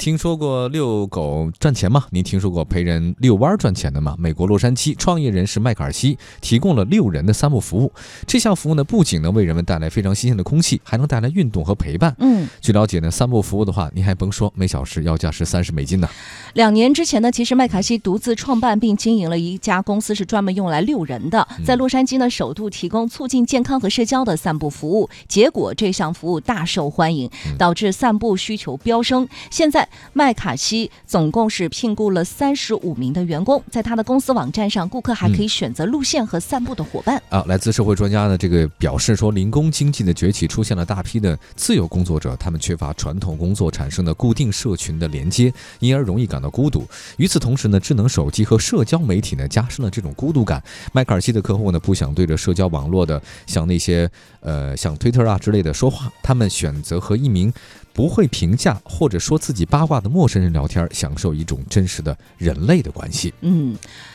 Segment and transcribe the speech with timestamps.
[0.00, 2.06] 听说过遛狗赚钱吗？
[2.08, 4.16] 您听说过陪人遛弯赚钱的吗？
[4.18, 7.92] 美国洛杉矶创业人士麦克尔西提供了遛人的散步服务。
[8.26, 12.16] 这项服务呢，不仅能为人们带来非常新鲜的空气，还能带来运动和陪伴。
[12.18, 16.08] 嗯，据了解呢，散步服务的话，您还甭说，每小时要价是三十美金呢。
[16.54, 25.10] 两年之前呢，其实麦卡锡独自创办并经营了一家公司，是专门用来遛人的，在洛杉矶呢，首度提供促进健康和社交的散步服务。
[25.28, 29.28] 结果这项服务大受欢迎，导致散步需求飙升。
[29.50, 37.20] 现在麦卡锡总共是聘雇了三十五名的员工，在他的公司网站上，顾客还可以选择路线和散步的伙伴。
[37.28, 46.86] 啊，来自社会专家的这个表示说，零工经济的崛起出现了大批的自由工作者，他们缺乏传统工作产生的固定社群的连接，因而容易感到孤独。
[47.16, 50.62] 与此同时呢，智能手机和社交媒体呢加深了这种孤独感。
[50.92, 57.52] 麦克尔西的客户呢不想对着社交网络的像那些呃像推特啊之类的说话，他们选择和一名。
[57.92, 63.32] 不会评价或者说自己八卦的陌生人聊天，享受一种真实的人类的关系。
[63.40, 63.76] 嗯，